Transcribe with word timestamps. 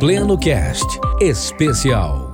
Pleno 0.00 0.38
Cast 0.38 0.98
Especial. 1.20 2.32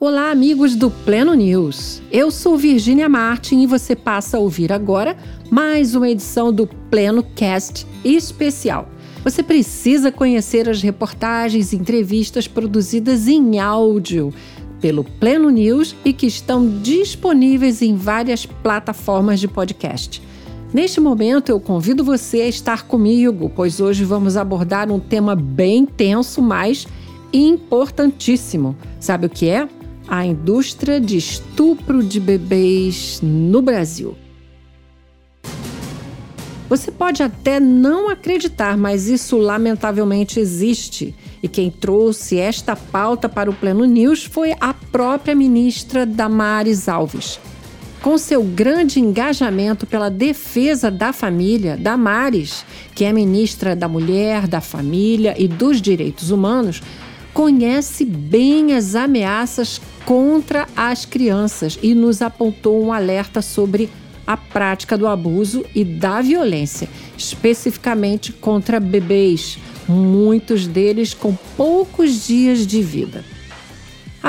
Olá, 0.00 0.30
amigos 0.30 0.76
do 0.76 0.90
Pleno 0.90 1.34
News. 1.34 2.00
Eu 2.10 2.30
sou 2.30 2.56
Virginia 2.56 3.08
Martin 3.08 3.60
e 3.62 3.66
você 3.66 3.96
passa 3.96 4.36
a 4.36 4.40
ouvir 4.40 4.72
agora 4.72 5.16
mais 5.50 5.94
uma 5.94 6.08
edição 6.08 6.52
do 6.52 6.66
Pleno 6.66 7.22
Cast 7.22 7.86
Especial. 8.04 8.88
Você 9.24 9.42
precisa 9.42 10.12
conhecer 10.12 10.68
as 10.68 10.80
reportagens 10.80 11.72
e 11.72 11.76
entrevistas 11.76 12.46
produzidas 12.46 13.28
em 13.28 13.58
áudio 13.58 14.32
pelo 14.80 15.04
Pleno 15.04 15.50
News 15.50 15.94
e 16.04 16.12
que 16.12 16.26
estão 16.26 16.80
disponíveis 16.80 17.82
em 17.82 17.96
várias 17.96 18.46
plataformas 18.46 19.40
de 19.40 19.48
podcast. 19.48 20.22
Neste 20.72 21.00
momento, 21.00 21.48
eu 21.48 21.58
convido 21.58 22.04
você 22.04 22.42
a 22.42 22.48
estar 22.48 22.86
comigo, 22.86 23.50
pois 23.56 23.80
hoje 23.80 24.04
vamos 24.04 24.36
abordar 24.36 24.90
um 24.90 25.00
tema 25.00 25.34
bem 25.34 25.86
tenso, 25.86 26.42
mas 26.42 26.86
importantíssimo. 27.32 28.76
Sabe 29.00 29.26
o 29.26 29.30
que 29.30 29.48
é? 29.48 29.66
A 30.06 30.26
indústria 30.26 31.00
de 31.00 31.16
estupro 31.16 32.02
de 32.02 32.20
bebês 32.20 33.20
no 33.22 33.62
Brasil. 33.62 34.14
Você 36.68 36.90
pode 36.90 37.22
até 37.22 37.58
não 37.58 38.10
acreditar, 38.10 38.76
mas 38.76 39.08
isso 39.08 39.38
lamentavelmente 39.38 40.38
existe. 40.38 41.14
E 41.42 41.48
quem 41.48 41.70
trouxe 41.70 42.36
esta 42.36 42.76
pauta 42.76 43.26
para 43.26 43.48
o 43.48 43.54
Pleno 43.54 43.86
News 43.86 44.24
foi 44.24 44.54
a 44.60 44.74
própria 44.74 45.34
ministra 45.34 46.04
Damares 46.04 46.90
Alves. 46.90 47.40
Com 48.08 48.16
seu 48.16 48.42
grande 48.42 48.98
engajamento 48.98 49.86
pela 49.86 50.08
defesa 50.08 50.90
da 50.90 51.12
família, 51.12 51.76
Damares, 51.76 52.64
que 52.94 53.04
é 53.04 53.12
ministra 53.12 53.76
da 53.76 53.86
Mulher, 53.86 54.48
da 54.48 54.62
Família 54.62 55.34
e 55.36 55.46
dos 55.46 55.82
Direitos 55.82 56.30
Humanos, 56.30 56.82
conhece 57.34 58.06
bem 58.06 58.72
as 58.72 58.94
ameaças 58.94 59.78
contra 60.06 60.66
as 60.74 61.04
crianças 61.04 61.78
e 61.82 61.94
nos 61.94 62.22
apontou 62.22 62.82
um 62.82 62.94
alerta 62.94 63.42
sobre 63.42 63.90
a 64.26 64.38
prática 64.38 64.96
do 64.96 65.06
abuso 65.06 65.62
e 65.74 65.84
da 65.84 66.22
violência, 66.22 66.88
especificamente 67.14 68.32
contra 68.32 68.80
bebês, 68.80 69.58
muitos 69.86 70.66
deles 70.66 71.12
com 71.12 71.36
poucos 71.58 72.26
dias 72.26 72.66
de 72.66 72.80
vida. 72.80 73.22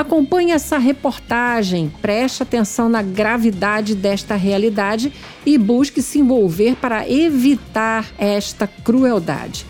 Acompanhe 0.00 0.52
essa 0.52 0.78
reportagem, 0.78 1.92
preste 2.00 2.42
atenção 2.42 2.88
na 2.88 3.02
gravidade 3.02 3.94
desta 3.94 4.34
realidade 4.34 5.12
e 5.44 5.58
busque 5.58 6.00
se 6.00 6.20
envolver 6.20 6.74
para 6.76 7.06
evitar 7.06 8.10
esta 8.16 8.66
crueldade. 8.66 9.66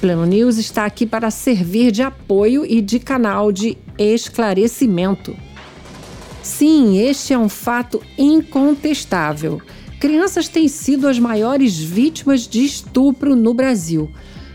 Pleno 0.00 0.24
News 0.24 0.56
está 0.56 0.86
aqui 0.86 1.04
para 1.04 1.30
servir 1.30 1.92
de 1.92 2.02
apoio 2.02 2.64
e 2.64 2.80
de 2.80 2.98
canal 2.98 3.52
de 3.52 3.76
esclarecimento. 3.98 5.36
Sim, 6.42 6.96
este 6.98 7.34
é 7.34 7.38
um 7.38 7.50
fato 7.50 8.00
incontestável. 8.16 9.60
Crianças 10.00 10.48
têm 10.48 10.66
sido 10.66 11.06
as 11.06 11.18
maiores 11.18 11.76
vítimas 11.78 12.48
de 12.48 12.64
estupro 12.64 13.36
no 13.36 13.52
Brasil, 13.52 14.10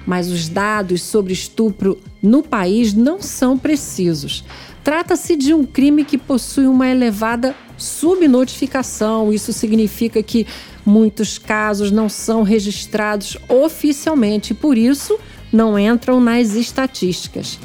mas 0.07 0.31
os 0.31 0.49
dados 0.49 1.03
sobre 1.03 1.33
estupro 1.33 1.99
no 2.19 2.41
país 2.41 2.95
não 2.95 3.21
são 3.21 3.55
precisos. 3.55 4.43
Trata-se 4.83 5.35
de 5.35 5.53
um 5.53 5.65
crime 5.65 6.03
que 6.03 6.17
possui 6.17 6.65
uma 6.65 6.87
elevada 6.87 7.55
subnotificação. 7.77 9.31
Isso 9.31 9.51
significa 9.53 10.21
que 10.23 10.47
muitos 10.85 11.37
casos 11.37 11.91
não 11.91 12.09
são 12.09 12.43
registrados 12.43 13.37
oficialmente 13.47 14.53
por 14.53 14.77
isso, 14.77 15.19
não 15.51 15.77
entram 15.77 16.19
nas 16.19 16.55
estatísticas. 16.55 17.59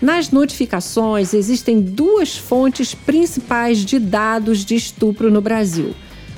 Nas 0.00 0.30
notificações, 0.30 1.32
existem 1.32 1.80
duas 1.80 2.36
fontes 2.36 2.92
principais 2.92 3.78
de 3.78 4.00
dados 4.00 4.64
de 4.64 4.74
estupro 4.74 5.30
no 5.30 5.40
Brasil: 5.40 5.94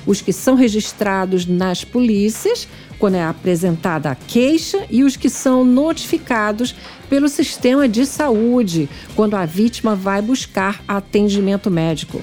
os 0.07 0.21
que 0.21 0.33
são 0.33 0.55
registrados 0.55 1.47
nas 1.47 1.85
polícias, 1.85 2.69
quando 2.99 3.17
é 3.17 3.25
apresentada 3.25 4.11
a 4.11 4.15
queixa, 4.15 4.87
e 4.91 5.05
os 5.05 5.17
que 5.17 5.29
são 5.29 5.65
notificados 5.65 6.75
pelo 7.09 7.29
sistema 7.29 7.89
de 7.89 8.07
saúde, 8.07 8.89
quando 9.15 9.35
a 9.35 9.45
vítima 9.45 9.95
vai 9.95 10.21
buscar 10.21 10.83
atendimento 10.87 11.71
médico. 11.71 12.23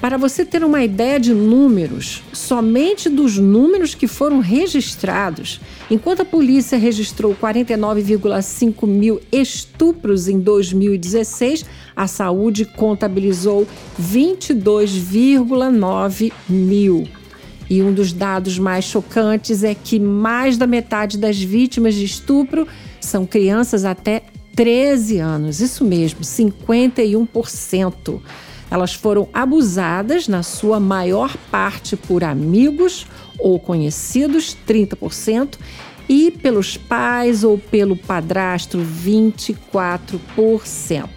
Para 0.00 0.16
você 0.16 0.46
ter 0.46 0.64
uma 0.64 0.82
ideia 0.82 1.20
de 1.20 1.34
números, 1.34 2.22
somente 2.32 3.10
dos 3.10 3.36
números 3.36 3.94
que 3.94 4.06
foram 4.06 4.40
registrados, 4.40 5.60
enquanto 5.90 6.22
a 6.22 6.24
polícia 6.24 6.78
registrou 6.78 7.34
49,5 7.34 8.86
mil 8.86 9.20
estupros 9.30 10.26
em 10.26 10.40
2016, 10.40 11.66
a 11.94 12.06
saúde 12.06 12.64
contabilizou 12.64 13.68
22,9 14.00 16.32
mil. 16.48 17.06
E 17.68 17.82
um 17.82 17.92
dos 17.92 18.10
dados 18.10 18.58
mais 18.58 18.86
chocantes 18.86 19.62
é 19.62 19.74
que 19.74 20.00
mais 20.00 20.56
da 20.56 20.66
metade 20.66 21.18
das 21.18 21.38
vítimas 21.38 21.94
de 21.94 22.06
estupro 22.06 22.66
são 23.02 23.26
crianças 23.26 23.84
até 23.84 24.22
13 24.56 25.18
anos. 25.18 25.60
Isso 25.60 25.84
mesmo, 25.84 26.22
51%. 26.22 28.22
Elas 28.70 28.94
foram 28.94 29.28
abusadas, 29.32 30.28
na 30.28 30.42
sua 30.42 30.78
maior 30.78 31.34
parte, 31.50 31.96
por 31.96 32.22
amigos 32.22 33.06
ou 33.38 33.58
conhecidos, 33.58 34.54
30%, 34.68 35.58
e 36.08 36.30
pelos 36.30 36.76
pais 36.76 37.42
ou 37.44 37.58
pelo 37.58 37.96
padrasto, 37.96 38.78
24%. 38.78 41.08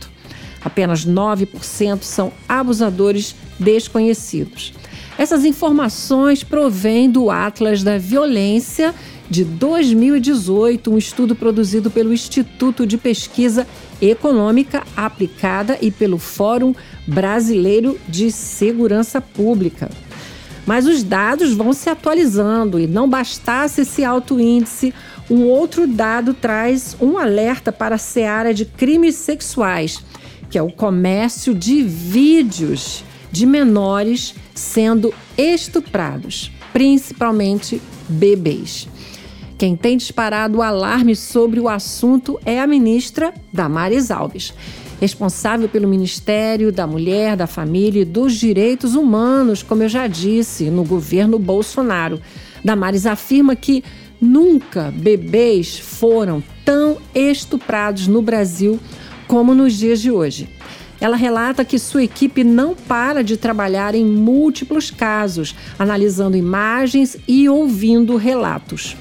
Apenas 0.63 1.05
9% 1.05 2.03
são 2.03 2.31
abusadores 2.47 3.35
desconhecidos. 3.59 4.73
Essas 5.17 5.45
informações 5.45 6.43
provêm 6.43 7.09
do 7.09 7.29
Atlas 7.29 7.83
da 7.83 7.97
Violência 7.97 8.93
de 9.29 9.43
2018, 9.43 10.91
um 10.91 10.97
estudo 10.97 11.35
produzido 11.35 11.89
pelo 11.89 12.13
Instituto 12.13 12.85
de 12.85 12.97
Pesquisa 12.97 13.67
Econômica 14.03 14.83
Aplicada 14.97 15.77
e 15.81 15.89
pelo 15.89 16.17
Fórum 16.17 16.75
Brasileiro 17.07 17.97
de 18.07 18.31
Segurança 18.31 19.21
Pública. 19.21 19.89
Mas 20.65 20.85
os 20.85 21.03
dados 21.03 21.53
vão 21.53 21.71
se 21.71 21.89
atualizando 21.89 22.79
e 22.79 22.85
não 22.85 23.09
bastasse 23.09 23.81
esse 23.81 24.03
alto 24.03 24.39
índice, 24.39 24.93
um 25.29 25.43
outro 25.43 25.87
dado 25.87 26.33
traz 26.33 26.97
um 26.99 27.17
alerta 27.17 27.71
para 27.71 27.95
a 27.95 27.97
seara 27.97 28.53
de 28.53 28.65
crimes 28.65 29.15
sexuais, 29.15 30.03
que 30.49 30.57
é 30.57 30.61
o 30.61 30.71
comércio 30.71 31.53
de 31.53 31.81
vídeos 31.81 33.03
de 33.31 33.45
menores 33.45 34.35
sendo 34.53 35.13
estuprados, 35.37 36.51
principalmente 36.71 37.81
bebês. 38.07 38.87
Quem 39.63 39.77
tem 39.77 39.95
disparado 39.95 40.57
o 40.57 40.61
alarme 40.61 41.15
sobre 41.15 41.57
o 41.57 41.69
assunto 41.69 42.37
é 42.45 42.59
a 42.59 42.67
ministra 42.67 43.33
Damares 43.53 44.11
Alves, 44.11 44.53
responsável 44.99 45.69
pelo 45.69 45.87
Ministério 45.87 46.69
da 46.69 46.85
Mulher, 46.85 47.37
da 47.37 47.47
Família 47.47 48.01
e 48.01 48.05
dos 48.05 48.33
Direitos 48.33 48.93
Humanos, 48.93 49.63
como 49.63 49.81
eu 49.81 49.87
já 49.87 50.05
disse, 50.05 50.69
no 50.69 50.83
governo 50.83 51.39
Bolsonaro. 51.39 52.19
Damares 52.61 53.05
afirma 53.05 53.55
que 53.55 53.85
nunca 54.19 54.93
bebês 54.93 55.79
foram 55.79 56.43
tão 56.65 56.97
estuprados 57.15 58.05
no 58.05 58.21
Brasil 58.21 58.77
como 59.29 59.55
nos 59.55 59.75
dias 59.75 60.01
de 60.01 60.11
hoje. 60.11 60.49
Ela 60.99 61.15
relata 61.15 61.63
que 61.63 61.79
sua 61.79 62.03
equipe 62.03 62.43
não 62.43 62.75
para 62.75 63.23
de 63.23 63.37
trabalhar 63.37 63.95
em 63.95 64.03
múltiplos 64.03 64.91
casos, 64.91 65.55
analisando 65.79 66.35
imagens 66.35 67.15
e 67.25 67.47
ouvindo 67.47 68.17
relatos. 68.17 68.97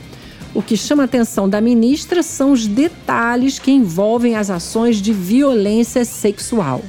O 0.54 0.60
que 0.60 0.76
chama 0.76 1.04
a 1.04 1.06
atenção 1.06 1.48
da 1.48 1.60
ministra 1.60 2.22
são 2.22 2.52
os 2.52 2.66
detalhes 2.66 3.58
que 3.58 3.70
envolvem 3.70 4.36
as 4.36 4.50
ações 4.50 5.00
de 5.00 5.12
violência 5.12 6.04
sexual. 6.04 6.82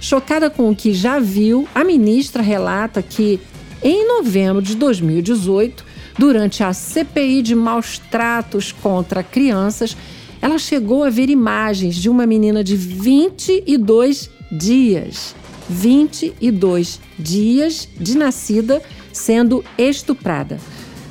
Chocada 0.00 0.50
com 0.50 0.70
o 0.70 0.76
que 0.76 0.92
já 0.92 1.18
viu, 1.20 1.68
a 1.74 1.84
ministra 1.84 2.42
relata 2.42 3.00
que, 3.00 3.38
em 3.82 4.06
novembro 4.06 4.60
de 4.60 4.74
2018, 4.74 5.84
durante 6.18 6.64
a 6.64 6.72
CPI 6.72 7.42
de 7.42 7.54
maus 7.54 7.98
tratos 8.10 8.72
contra 8.72 9.22
crianças, 9.22 9.96
ela 10.42 10.58
chegou 10.58 11.04
a 11.04 11.10
ver 11.10 11.30
imagens 11.30 11.94
de 11.94 12.08
uma 12.08 12.26
menina 12.26 12.62
de 12.64 12.76
22 12.76 14.30
dias. 14.50 15.34
22 15.68 17.00
dias 17.18 17.88
de 18.00 18.16
nascida 18.16 18.82
sendo 19.12 19.64
estuprada. 19.76 20.58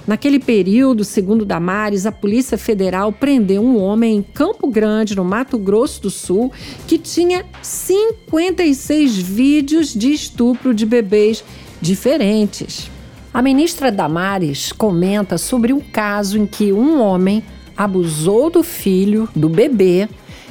Naquele 0.07 0.39
período, 0.39 1.04
segundo 1.04 1.44
Damares, 1.44 2.06
a 2.06 2.13
Polícia 2.13 2.57
Federal 2.57 3.12
prendeu 3.12 3.62
um 3.62 3.77
homem 3.77 4.15
em 4.15 4.21
Campo 4.21 4.65
Grande, 4.68 5.18
no 5.18 5.25
Mato 5.25 5.57
Grosso 5.57 6.04
do 6.04 6.09
Sul, 6.09 6.50
que 6.88 6.98
tinha 6.98 7.45
56 7.62 9.18
vídeos 9.18 9.94
de 9.94 10.13
estupro 10.13 10.74
de 10.74 10.86
bebês 10.86 11.44
diferentes. 11.81 12.89
A 13.33 13.42
ministra 13.42 13.92
Damares 13.92 14.71
comenta 14.71 15.38
sobre 15.38 15.74
um 15.74 15.81
caso 15.81 16.38
em 16.38 16.45
que 16.45 16.71
um 16.71 17.01
homem 17.01 17.44
abusou 17.75 18.50
do 18.50 18.63
filho, 18.63 19.27
do 19.36 19.50
bebê, 19.50 20.07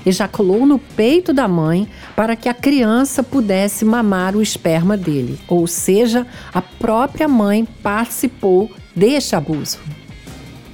ejaculou 0.06 0.64
no 0.64 0.78
peito 0.78 1.32
da 1.32 1.48
mãe 1.48 1.88
para 2.14 2.36
que 2.36 2.48
a 2.48 2.54
criança 2.54 3.24
pudesse 3.24 3.84
mamar 3.84 4.36
o 4.36 4.40
esperma 4.40 4.96
dele, 4.96 5.38
ou 5.48 5.66
seja, 5.66 6.24
a 6.54 6.62
própria 6.62 7.26
mãe 7.26 7.66
participou 7.82 8.70
deste 8.94 9.34
abuso. 9.34 9.78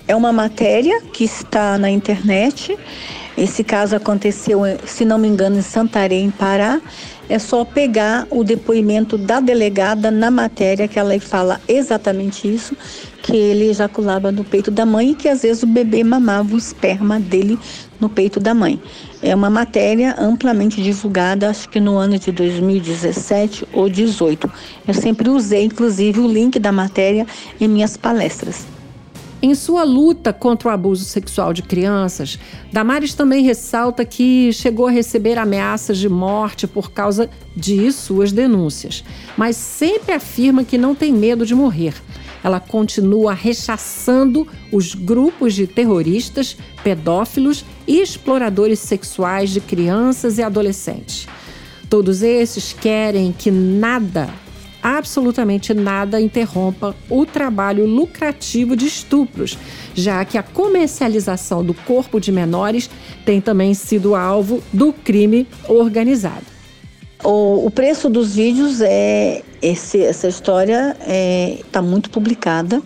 É 0.07 0.15
uma 0.15 0.33
matéria 0.33 1.01
que 1.01 1.25
está 1.25 1.79
na 1.79 1.89
internet. 1.89 2.77
Esse 3.39 3.65
caso 3.65 3.97
aconteceu, 3.97 4.61
se 4.85 5.05
não 5.07 5.17
me 5.17 5.27
engano, 5.27 5.59
em 5.59 5.63
Santarém, 5.63 6.31
Pará. 6.31 6.81
É 7.29 7.39
só 7.39 7.65
pegar 7.65 8.27
o 8.31 8.45
depoimento 8.45 9.17
da 9.17 9.41
delegada 9.41 10.11
na 10.11 10.31
matéria 10.31 10.87
que 10.87 10.99
ela 10.99 11.19
fala 11.19 11.61
exatamente 11.67 12.53
isso, 12.53 12.77
que 13.23 13.35
ele 13.35 13.71
ejaculava 13.71 14.31
no 14.31 14.45
peito 14.45 14.71
da 14.71 14.85
mãe 14.85 15.13
e 15.13 15.15
que 15.15 15.29
às 15.29 15.43
vezes 15.43 15.63
o 15.63 15.67
bebê 15.67 16.05
mamava 16.05 16.55
o 16.55 16.59
esperma 16.59 17.19
dele 17.19 17.59
no 17.99 18.09
peito 18.09 18.39
da 18.39 18.53
mãe. 18.53 18.79
É 19.23 19.33
uma 19.37 19.49
matéria 19.49 20.17
amplamente 20.19 20.83
divulgada, 20.83 21.49
acho 21.49 21.69
que 21.69 21.79
no 21.79 21.97
ano 21.97 22.19
de 22.19 22.33
2017 22.33 23.69
ou 23.73 23.85
2018. 23.85 24.51
Eu 24.89 24.95
sempre 24.95 25.29
usei, 25.29 25.65
inclusive, 25.65 26.19
o 26.19 26.27
link 26.27 26.59
da 26.59 26.73
matéria 26.73 27.25
em 27.61 27.69
minhas 27.69 27.97
palestras. 27.97 28.67
Em 29.41 29.55
sua 29.55 29.85
luta 29.85 30.33
contra 30.33 30.69
o 30.69 30.73
abuso 30.73 31.05
sexual 31.05 31.53
de 31.53 31.63
crianças, 31.63 32.39
Damares 32.73 33.15
também 33.15 33.45
ressalta 33.45 34.05
que 34.05 34.53
chegou 34.53 34.87
a 34.87 34.91
receber 34.91 35.39
ameaças 35.39 35.99
de 35.99 36.09
morte 36.09 36.67
por 36.67 36.91
causa 36.91 37.31
de 37.57 37.93
suas 37.93 38.33
denúncias, 38.33 39.05
mas 39.37 39.57
sempre 39.57 40.15
afirma 40.15 40.65
que 40.65 40.79
não 40.79 40.95
tem 40.97 41.13
medo 41.13 41.47
de 41.47 41.55
morrer. 41.55 41.95
Ela 42.43 42.61
continua 42.61 43.33
rechaçando 43.35 44.47
os 44.73 44.95
grupos 44.95 45.55
de 45.55 45.67
terroristas, 45.67 46.57
pedófilos 46.83 47.65
e 47.87 48.01
exploradores 48.01 48.79
sexuais 48.79 49.51
de 49.51 49.61
crianças 49.61 50.39
e 50.39 50.43
adolescentes. 50.43 51.27
Todos 51.89 52.23
esses 52.23 52.73
querem 52.73 53.33
que 53.33 53.51
nada 53.51 54.29
absolutamente 54.83 55.73
nada 55.73 56.21
interrompa 56.21 56.95
o 57.09 57.25
trabalho 57.25 57.87
lucrativo 57.87 58.75
de 58.75 58.87
estupros, 58.87 59.57
já 59.95 60.25
que 60.25 60.37
a 60.37 60.43
comercialização 60.43 61.65
do 61.65 61.73
corpo 61.73 62.19
de 62.19 62.33
menores 62.33 62.91
tem 63.25 63.41
também 63.41 63.73
sido 63.75 64.15
alvo 64.15 64.63
do 64.73 64.93
crime 64.93 65.47
organizado. 65.69 66.47
O, 67.23 67.71
preço 67.71 68.11
dos 68.11 68.35
vídeos 68.35 68.81
é 68.81 69.45
esse, 69.63 70.03
essa 70.03 70.29
história 70.29 70.97
está 70.99 71.13
é, 71.13 71.59
tá 71.71 71.81
muito 71.81 72.11
publicada. 72.11 72.83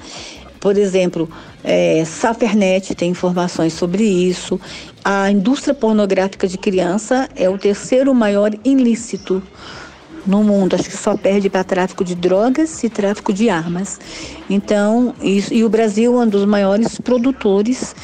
Por 0.60 0.76
exemplo, 0.76 1.28
é, 1.64 2.04
Safernet 2.04 2.94
tem 2.94 3.10
informações 3.10 3.72
sobre 3.72 4.04
isso. 4.04 4.60
A 5.04 5.30
indústria 5.30 5.74
pornográfica 5.74 6.46
de 6.46 6.58
criança 6.58 7.28
é 7.34 7.48
o 7.48 7.56
terceiro 7.56 8.14
maior 8.14 8.52
ilícito 8.64 9.42
no 10.26 10.42
mundo. 10.42 10.74
Acho 10.74 10.90
que 10.90 10.96
só 10.96 11.16
perde 11.16 11.48
para 11.48 11.62
tráfico 11.64 12.04
de 12.04 12.14
drogas 12.14 12.82
e 12.82 12.88
tráfico 12.88 13.32
de 13.32 13.48
armas. 13.48 14.00
Então, 14.50 15.14
isso, 15.22 15.54
e 15.54 15.64
o 15.64 15.68
Brasil 15.68 16.20
é 16.20 16.24
um 16.24 16.28
dos 16.28 16.44
maiores 16.44 16.98
produtores 17.00 17.94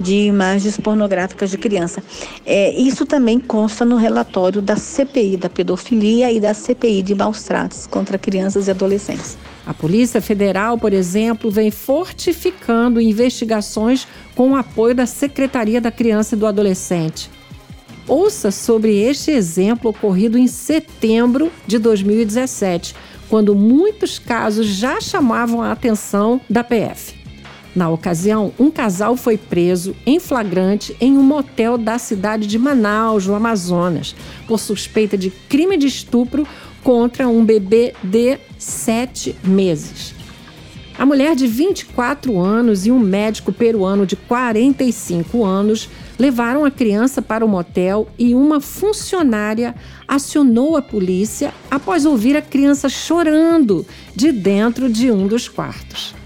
de 0.00 0.14
imagens 0.14 0.78
pornográficas 0.78 1.50
de 1.50 1.58
criança. 1.58 2.02
É, 2.46 2.72
isso 2.72 3.04
também 3.04 3.38
consta 3.38 3.84
no 3.84 3.96
relatório 3.96 4.62
da 4.62 4.76
CPI 4.76 5.36
da 5.36 5.50
pedofilia 5.50 6.32
e 6.32 6.40
da 6.40 6.54
CPI 6.54 7.02
de 7.02 7.14
maus 7.14 7.42
tratos 7.42 7.86
contra 7.86 8.18
crianças 8.18 8.66
e 8.66 8.70
adolescentes. 8.70 9.36
A 9.66 9.74
Polícia 9.74 10.22
Federal, 10.22 10.78
por 10.78 10.92
exemplo, 10.92 11.50
vem 11.50 11.70
fortificando 11.70 13.00
investigações 13.00 14.08
com 14.34 14.52
o 14.52 14.56
apoio 14.56 14.94
da 14.94 15.04
Secretaria 15.04 15.80
da 15.80 15.92
Criança 15.92 16.34
e 16.34 16.38
do 16.38 16.46
Adolescente. 16.46 17.30
Ouça 18.08 18.50
sobre 18.50 18.98
este 18.98 19.30
exemplo 19.30 19.90
ocorrido 19.90 20.36
em 20.36 20.48
setembro 20.48 21.52
de 21.66 21.78
2017, 21.78 22.94
quando 23.28 23.54
muitos 23.54 24.18
casos 24.18 24.66
já 24.66 25.00
chamavam 25.00 25.62
a 25.62 25.70
atenção 25.70 26.40
da 26.50 26.64
PF. 26.64 27.19
Na 27.74 27.88
ocasião, 27.88 28.52
um 28.58 28.70
casal 28.70 29.16
foi 29.16 29.36
preso 29.36 29.94
em 30.04 30.18
flagrante 30.18 30.96
em 31.00 31.16
um 31.16 31.22
motel 31.22 31.78
da 31.78 31.98
cidade 31.98 32.46
de 32.46 32.58
Manaus, 32.58 33.26
no 33.26 33.34
Amazonas, 33.34 34.14
por 34.46 34.58
suspeita 34.58 35.16
de 35.16 35.30
crime 35.30 35.76
de 35.76 35.86
estupro 35.86 36.46
contra 36.82 37.28
um 37.28 37.44
bebê 37.44 37.94
de 38.02 38.38
sete 38.58 39.36
meses. 39.44 40.14
A 40.98 41.06
mulher 41.06 41.34
de 41.34 41.46
24 41.46 42.38
anos 42.38 42.84
e 42.84 42.90
um 42.90 42.98
médico 42.98 43.52
peruano 43.52 44.04
de 44.04 44.16
45 44.16 45.44
anos 45.44 45.88
levaram 46.18 46.64
a 46.64 46.70
criança 46.70 47.22
para 47.22 47.42
o 47.44 47.48
motel 47.48 48.08
e 48.18 48.34
uma 48.34 48.60
funcionária 48.60 49.74
acionou 50.06 50.76
a 50.76 50.82
polícia 50.82 51.54
após 51.70 52.04
ouvir 52.04 52.36
a 52.36 52.42
criança 52.42 52.88
chorando 52.90 53.86
de 54.14 54.30
dentro 54.30 54.90
de 54.90 55.10
um 55.10 55.26
dos 55.26 55.48
quartos. 55.48 56.19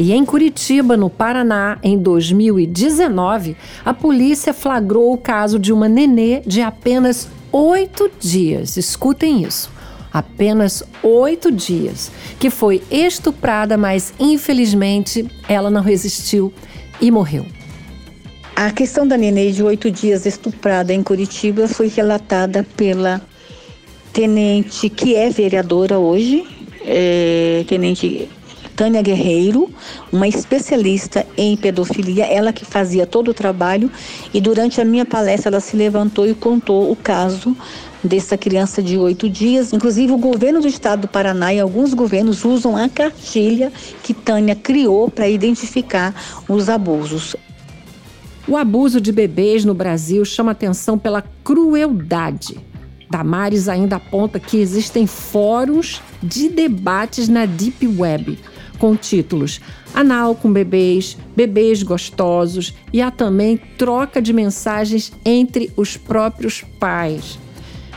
E 0.00 0.14
em 0.14 0.24
Curitiba, 0.24 0.96
no 0.96 1.10
Paraná, 1.10 1.78
em 1.82 1.98
2019, 1.98 3.54
a 3.84 3.92
polícia 3.92 4.54
flagrou 4.54 5.12
o 5.12 5.18
caso 5.18 5.58
de 5.58 5.74
uma 5.74 5.90
nenê 5.90 6.40
de 6.40 6.62
apenas 6.62 7.28
oito 7.52 8.10
dias. 8.18 8.78
Escutem 8.78 9.42
isso 9.42 9.70
apenas 10.10 10.82
oito 11.02 11.52
dias, 11.52 12.10
que 12.38 12.48
foi 12.48 12.82
estuprada, 12.90 13.76
mas 13.76 14.14
infelizmente 14.18 15.28
ela 15.46 15.70
não 15.70 15.82
resistiu 15.82 16.50
e 16.98 17.10
morreu. 17.10 17.44
A 18.56 18.70
questão 18.70 19.06
da 19.06 19.18
nenê 19.18 19.52
de 19.52 19.62
oito 19.62 19.90
dias 19.90 20.24
estuprada 20.24 20.94
em 20.94 21.02
Curitiba 21.02 21.68
foi 21.68 21.88
relatada 21.88 22.66
pela 22.74 23.20
tenente 24.14 24.88
que 24.88 25.14
é 25.14 25.28
vereadora 25.28 25.98
hoje, 25.98 26.46
é, 26.86 27.66
tenente 27.68 28.30
Tânia 28.76 29.02
Guerreiro, 29.02 29.70
uma 30.12 30.26
especialista 30.26 31.26
em 31.36 31.56
pedofilia, 31.56 32.24
ela 32.24 32.52
que 32.52 32.64
fazia 32.64 33.06
todo 33.06 33.30
o 33.30 33.34
trabalho, 33.34 33.90
e 34.32 34.40
durante 34.40 34.80
a 34.80 34.84
minha 34.84 35.04
palestra 35.04 35.50
ela 35.50 35.60
se 35.60 35.76
levantou 35.76 36.26
e 36.26 36.34
contou 36.34 36.90
o 36.90 36.96
caso 36.96 37.56
dessa 38.02 38.36
criança 38.36 38.82
de 38.82 38.96
oito 38.96 39.28
dias. 39.28 39.72
Inclusive, 39.72 40.12
o 40.12 40.18
governo 40.18 40.60
do 40.60 40.68
estado 40.68 41.02
do 41.02 41.08
Paraná 41.08 41.52
e 41.52 41.60
alguns 41.60 41.92
governos 41.94 42.44
usam 42.44 42.76
a 42.76 42.88
cartilha 42.88 43.72
que 44.02 44.14
Tânia 44.14 44.54
criou 44.54 45.10
para 45.10 45.28
identificar 45.28 46.14
os 46.48 46.68
abusos. 46.68 47.36
O 48.48 48.56
abuso 48.56 49.00
de 49.00 49.12
bebês 49.12 49.64
no 49.64 49.74
Brasil 49.74 50.24
chama 50.24 50.52
atenção 50.52 50.98
pela 50.98 51.22
crueldade. 51.44 52.58
Damares 53.10 53.68
ainda 53.68 53.96
aponta 53.96 54.38
que 54.38 54.56
existem 54.56 55.06
fóruns 55.06 56.00
de 56.22 56.48
debates 56.48 57.28
na 57.28 57.44
Deep 57.44 57.86
Web, 57.98 58.38
com 58.80 58.96
títulos 58.96 59.60
Anal 59.92 60.34
com 60.34 60.52
bebês, 60.52 61.16
bebês 61.36 61.82
gostosos 61.82 62.74
e 62.92 63.02
há 63.02 63.10
também 63.10 63.56
troca 63.76 64.20
de 64.22 64.32
mensagens 64.32 65.12
entre 65.24 65.70
os 65.76 65.96
próprios 65.96 66.64
pais. 66.78 67.38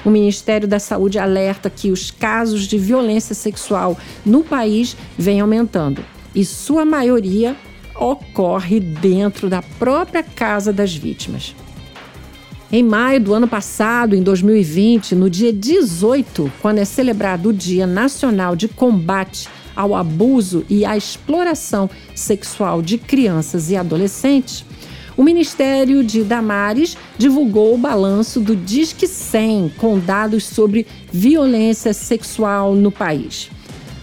O 0.03 0.09
Ministério 0.09 0.67
da 0.67 0.79
Saúde 0.79 1.17
alerta 1.17 1.69
que 1.69 1.89
os 1.89 2.11
casos 2.11 2.67
de 2.67 2.77
violência 2.77 3.33
sexual 3.33 3.97
no 4.25 4.43
país 4.43 4.97
vêm 5.17 5.39
aumentando 5.39 6.03
e 6.35 6.43
sua 6.43 6.83
maioria 6.83 7.55
ocorre 7.95 8.79
dentro 8.79 9.49
da 9.49 9.61
própria 9.61 10.23
casa 10.23 10.73
das 10.73 10.93
vítimas. 10.93 11.55
Em 12.71 12.81
maio 12.81 13.21
do 13.21 13.33
ano 13.35 13.47
passado, 13.47 14.15
em 14.15 14.23
2020, 14.23 15.13
no 15.13 15.29
dia 15.29 15.53
18, 15.53 16.51
quando 16.59 16.79
é 16.79 16.85
celebrado 16.85 17.49
o 17.49 17.53
Dia 17.53 17.85
Nacional 17.85 18.55
de 18.55 18.67
Combate 18.67 19.47
ao 19.75 19.95
Abuso 19.95 20.65
e 20.69 20.85
à 20.85 20.95
Exploração 20.95 21.89
Sexual 22.15 22.81
de 22.81 22.97
Crianças 22.97 23.69
e 23.69 23.75
Adolescentes, 23.75 24.65
o 25.15 25.23
Ministério 25.23 26.03
de 26.03 26.23
Damares 26.23 26.97
divulgou 27.17 27.75
o 27.75 27.77
balanço 27.77 28.39
do 28.39 28.55
Disque 28.55 29.07
100 29.07 29.73
com 29.77 29.99
dados 29.99 30.43
sobre 30.43 30.87
violência 31.11 31.93
sexual 31.93 32.73
no 32.73 32.91
país. 32.91 33.51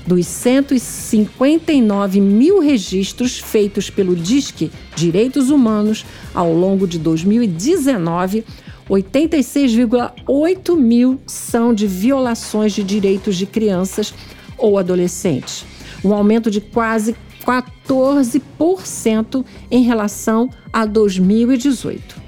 Dos 0.07 0.27
159 0.27 2.21
mil 2.21 2.61
registros 2.61 3.39
feitos 3.39 3.91
pelo 3.91 4.15
Disque 4.17 4.71
Direitos 4.95 5.51
Humanos 5.51 6.07
ao 6.35 6.53
longo 6.53 6.87
de 6.87 6.99
2019, 6.99 8.45
86,8 8.89 10.77
mil 10.77 11.21
são 11.27 11.75
de 11.75 11.87
violações 11.87 12.73
de 12.73 12.83
direitos 12.83 13.37
de 13.37 13.47
crianças 13.47 14.13
ou 14.61 14.79
adolescentes, 14.79 15.65
um 16.05 16.15
aumento 16.15 16.51
de 16.51 16.61
quase 16.61 17.17
14% 17.45 19.45
em 19.71 19.83
relação 19.83 20.49
a 20.73 20.87
2018. 20.87 22.21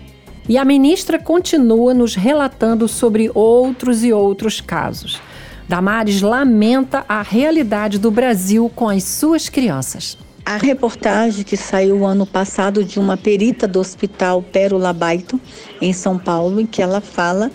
E 0.49 0.59
a 0.59 0.65
ministra 0.65 1.19
continua 1.19 1.95
nos 1.95 2.15
relatando 2.15 2.89
sobre 2.89 3.31
outros 3.33 4.03
e 4.03 4.13
outros 4.13 4.61
casos. 4.61 5.21
Damares 5.69 6.21
lamenta 6.21 7.05
a 7.09 7.23
realidade 7.23 7.99
do 7.99 8.11
Brasil 8.11 8.71
com 8.75 8.89
as 8.89 9.05
suas 9.05 9.49
crianças. 9.49 10.19
A 10.45 10.57
reportagem 10.57 11.45
que 11.45 11.57
saiu 11.57 12.05
ano 12.05 12.27
passado 12.27 12.83
de 12.83 12.99
uma 12.99 13.17
perita 13.17 13.69
do 13.69 13.79
Hospital 13.79 14.43
Pérola 14.43 14.93
Baito, 14.93 15.41
em 15.81 15.93
São 15.93 16.19
Paulo, 16.19 16.61
em 16.61 16.67
que 16.67 16.83
ela 16.83 17.01
fala 17.01 17.49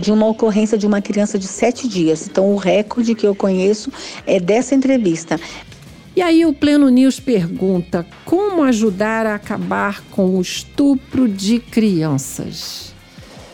de 0.00 0.10
uma 0.10 0.26
ocorrência 0.26 0.78
de 0.78 0.86
uma 0.86 1.00
criança 1.00 1.38
de 1.38 1.46
sete 1.46 1.86
dias. 1.86 2.26
Então, 2.26 2.52
o 2.52 2.56
recorde 2.56 3.14
que 3.14 3.26
eu 3.26 3.34
conheço 3.34 3.92
é 4.26 4.40
dessa 4.40 4.74
entrevista. 4.74 5.38
E 6.16 6.22
aí 6.22 6.44
o 6.44 6.52
Pleno 6.52 6.88
News 6.88 7.20
pergunta 7.20 8.04
como 8.24 8.64
ajudar 8.64 9.26
a 9.26 9.36
acabar 9.36 10.02
com 10.10 10.36
o 10.36 10.40
estupro 10.40 11.28
de 11.28 11.60
crianças. 11.60 12.92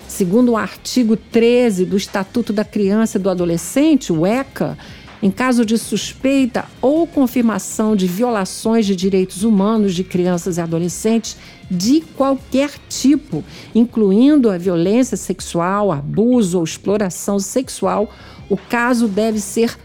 Segundo 0.09 0.53
o 0.53 0.57
artigo 0.57 1.17
13 1.17 1.85
do 1.85 1.97
Estatuto 1.97 2.53
da 2.53 2.65
Criança 2.65 3.19
e 3.19 3.21
do 3.21 3.29
Adolescente, 3.29 4.13
o 4.13 4.27
ECA, 4.27 4.79
em 5.23 5.31
caso 5.31 5.65
de 5.65 5.79
suspeita 5.79 6.65
ou 6.81 7.07
confirmação 7.07 7.97
de 7.97 8.07
violações 8.07 8.87
de 8.87 8.95
direitos 8.95 9.43
humanos 9.43 9.95
de 9.95 10.05
crianças 10.05 10.59
e 10.59 10.61
adolescentes 10.61 11.37
de 11.71 12.03
qualquer 12.17 12.71
tipo, 12.89 13.43
incluindo 13.75 14.51
a 14.51 14.59
violência 14.59 15.17
sexual, 15.17 15.91
abuso 15.91 16.59
ou 16.59 16.65
exploração 16.65 17.39
sexual, 17.39 18.13
o 18.49 18.57
caso 18.57 19.09
deve 19.09 19.41
ser 19.41 19.77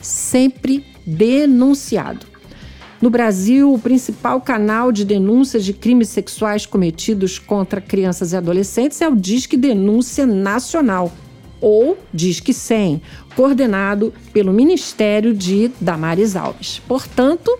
sempre 0.00 0.84
denunciado. 1.06 2.26
No 3.00 3.08
Brasil, 3.08 3.72
o 3.72 3.78
principal 3.78 4.42
canal 4.42 4.92
de 4.92 5.06
denúncias 5.06 5.64
de 5.64 5.72
crimes 5.72 6.10
sexuais 6.10 6.66
cometidos 6.66 7.38
contra 7.38 7.80
crianças 7.80 8.32
e 8.32 8.36
adolescentes 8.36 9.00
é 9.00 9.08
o 9.08 9.16
Disque 9.16 9.56
Denúncia 9.56 10.26
Nacional, 10.26 11.10
ou 11.60 11.98
Disque 12.12 12.52
100, 12.52 13.02
coordenado 13.36 14.12
pelo 14.32 14.52
Ministério 14.52 15.34
de 15.34 15.70
Damares 15.80 16.36
Alves. 16.36 16.80
Portanto, 16.86 17.58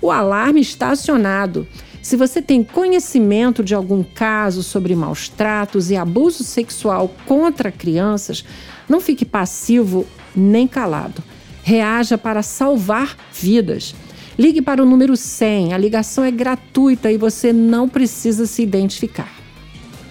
o 0.00 0.10
alarme 0.10 0.60
está 0.60 0.90
acionado. 0.90 1.66
Se 2.02 2.16
você 2.16 2.40
tem 2.40 2.62
conhecimento 2.62 3.62
de 3.62 3.74
algum 3.74 4.02
caso 4.02 4.62
sobre 4.62 4.94
maus 4.94 5.28
tratos 5.28 5.90
e 5.90 5.96
abuso 5.96 6.44
sexual 6.44 7.14
contra 7.26 7.72
crianças, 7.72 8.44
não 8.88 9.00
fique 9.00 9.24
passivo 9.24 10.06
nem 10.34 10.66
calado. 10.66 11.22
Reaja 11.62 12.16
para 12.16 12.42
salvar 12.42 13.16
vidas. 13.32 13.94
Ligue 14.38 14.62
para 14.62 14.82
o 14.82 14.86
número 14.86 15.16
100. 15.16 15.74
A 15.74 15.78
ligação 15.78 16.24
é 16.24 16.30
gratuita 16.30 17.10
e 17.10 17.18
você 17.18 17.52
não 17.52 17.88
precisa 17.88 18.46
se 18.46 18.62
identificar. 18.62 19.37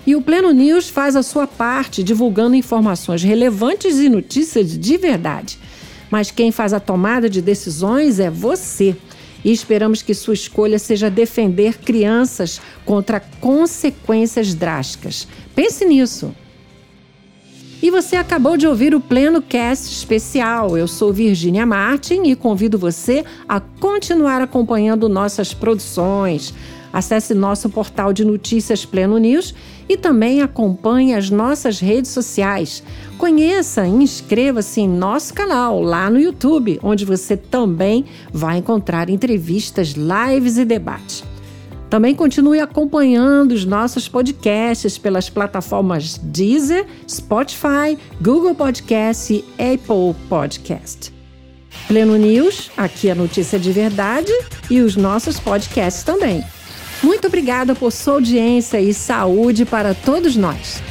E 0.08 0.16
o 0.16 0.22
Pleno 0.22 0.52
News 0.52 0.88
faz 0.88 1.18
a 1.18 1.22
sua 1.22 1.46
parte, 1.46 2.02
divulgando 2.02 2.56
informações 2.56 3.22
relevantes 3.22 3.98
e 3.98 4.08
notícias 4.08 4.80
de 4.80 4.98
verdade. 4.98 5.60
Mas 6.10 6.32
quem 6.32 6.50
faz 6.50 6.72
a 6.72 6.80
tomada 6.80 7.30
de 7.30 7.42
decisões 7.42 8.18
é 8.18 8.30
você. 8.30 8.96
E 9.44 9.52
esperamos 9.52 10.02
que 10.02 10.14
sua 10.14 10.34
escolha 10.34 10.80
seja 10.80 11.10
defender 11.10 11.80
crianças 11.80 12.62
contra 12.86 13.20
consequências 13.20 14.54
drásticas. 14.54 15.28
Pense 15.54 15.84
nisso. 15.84 16.34
E 17.84 17.92
você 17.92 18.16
acabou 18.16 18.56
de 18.56 18.66
ouvir 18.66 18.96
o 18.96 19.02
Pleno 19.02 19.42
Cast 19.42 19.94
especial. 19.94 20.78
Eu 20.78 20.88
sou 20.88 21.12
Virginia 21.12 21.66
Martin 21.66 22.24
e 22.24 22.36
convido 22.36 22.78
você 22.78 23.26
a 23.48 23.60
continuar 23.60 24.42
acompanhando 24.42 25.10
nossas 25.10 25.54
produções. 25.54 26.54
Acesse 26.94 27.34
nosso 27.34 27.70
portal 27.70 28.14
de 28.14 28.24
notícias 28.24 28.86
Pleno 28.86 29.18
News 29.18 29.54
e 29.90 29.98
também 29.98 30.42
acompanhe 30.42 31.14
as 31.14 31.30
nossas 31.30 31.80
redes 31.80 32.12
sociais. 32.12 32.84
Conheça 33.18 33.88
e 33.88 33.92
inscreva-se 33.92 34.82
em 34.82 34.88
nosso 34.88 35.34
canal 35.34 35.82
lá 35.82 36.10
no 36.10 36.20
YouTube, 36.20 36.80
onde 36.84 37.06
você 37.06 37.36
também 37.36 38.06
vai 38.32 38.58
encontrar 38.58 39.10
entrevistas, 39.10 39.94
lives 39.94 40.58
e 40.58 40.66
debates. 40.66 41.24
Também 41.90 42.14
continue 42.14 42.60
acompanhando 42.60 43.54
os 43.54 43.64
nossos 43.64 44.10
podcasts 44.10 44.98
pelas 44.98 45.30
plataformas 45.30 46.18
Deezer, 46.18 46.86
Spotify, 47.10 47.98
Google 48.22 48.54
Podcast 48.54 49.34
e 49.34 49.46
Apple 49.54 50.14
Podcast. 50.28 51.14
Pleno 51.88 52.18
News, 52.18 52.70
aqui 52.76 53.10
a 53.10 53.16
notícia 53.16 53.58
de 53.58 53.72
verdade 53.72 54.32
e 54.70 54.82
os 54.82 54.98
nossos 54.98 55.40
podcasts 55.40 56.04
também. 56.04 56.44
Muito 57.04 57.28
obrigada 57.28 57.76
por 57.76 57.92
sua 57.92 58.16
audiência 58.16 58.82
e 58.82 58.94
saúde 58.94 59.66
para 59.66 59.94
todos 59.94 60.36
nós. 60.36 60.82